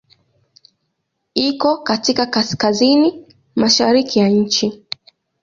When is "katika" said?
1.77-2.25